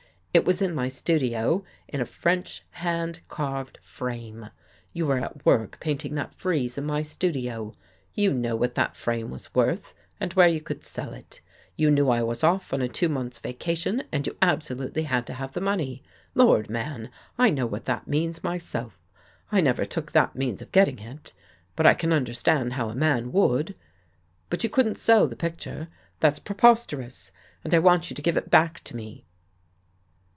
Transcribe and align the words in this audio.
It 0.33 0.45
was 0.45 0.61
in 0.61 0.73
my 0.73 0.87
studio 0.87 1.65
in 1.89 1.99
a 1.99 2.05
French, 2.05 2.63
hand 2.69 3.19
carved 3.27 3.77
frame. 3.81 4.49
You 4.93 5.05
were 5.05 5.17
at 5.17 5.45
work 5.45 5.77
painting 5.81 6.15
that 6.15 6.33
frieze 6.33 6.77
in 6.77 6.85
my 6.85 7.01
studio. 7.01 7.75
You 8.13 8.31
know 8.33 8.55
what 8.55 8.75
that 8.75 8.95
frame 8.95 9.29
was 9.29 9.53
worth 9.53 9.93
and 10.21 10.31
where 10.31 10.47
you 10.47 10.61
could 10.61 10.85
sell 10.85 11.11
it. 11.13 11.41
You 11.75 11.91
knew 11.91 12.09
I 12.09 12.23
was 12.23 12.45
off 12.45 12.71
on 12.73 12.81
a 12.81 12.87
two 12.87 13.09
months' 13.09 13.39
vacation 13.39 14.03
and 14.09 14.25
you 14.25 14.37
absolutely 14.41 15.03
had 15.03 15.27
to 15.27 15.33
have 15.33 15.51
the 15.51 15.59
money. 15.59 16.01
Lord, 16.33 16.69
man, 16.69 17.09
I 17.37 17.49
know 17.49 17.65
what 17.65 17.83
that 17.83 18.07
means 18.07 18.41
myself. 18.41 18.97
I 19.51 19.59
never 19.59 19.83
took 19.83 20.13
that 20.13 20.33
means 20.37 20.61
of 20.61 20.71
getting 20.71 20.99
it, 20.99 21.33
but 21.75 21.85
I 21.85 21.93
can 21.93 22.13
understand 22.13 22.71
how 22.73 22.87
a 22.87 22.95
man 22.95 23.33
would. 23.33 23.75
But 24.49 24.63
you 24.63 24.69
couldn't 24.69 24.97
sell 24.97 25.27
the 25.27 25.35
picture. 25.35 25.89
That's 26.21 26.39
preposterous! 26.39 27.33
And 27.65 27.73
I 27.73 27.79
want 27.79 28.09
you 28.09 28.15
to 28.15 28.21
give 28.21 28.37
it 28.37 28.49
back 28.49 28.79
to 28.85 28.95
me. 28.95 29.25